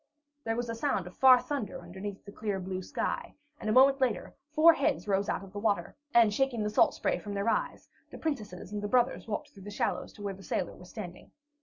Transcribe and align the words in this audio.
There 0.45 0.55
was 0.55 0.67
a 0.67 0.73
sound 0.73 1.05
of 1.05 1.15
far 1.15 1.39
thunder 1.39 1.79
under 1.79 2.01
the 2.01 2.31
clear 2.31 2.59
blue 2.59 2.81
sky, 2.81 3.35
and 3.59 3.69
a 3.69 3.71
moment 3.71 4.01
later, 4.01 4.33
four 4.49 4.73
heads 4.73 5.07
rose 5.07 5.29
out 5.29 5.43
of 5.43 5.53
the 5.53 5.59
waters, 5.59 5.93
and 6.11 6.33
shaking 6.33 6.63
the 6.63 6.71
salt 6.71 6.95
spray 6.95 7.19
from 7.19 7.35
their 7.35 7.47
eyes, 7.49 7.87
the 8.09 8.17
princesses 8.17 8.71
and 8.71 8.81
the 8.81 8.87
brothers 8.87 9.27
walked 9.27 9.49
through 9.51 9.61
the 9.61 9.69
shallows 9.69 10.11
to 10.13 10.23
where 10.23 10.33
the 10.33 10.41
sailor 10.41 10.73
was 10.75 10.89
standing. 10.89 11.29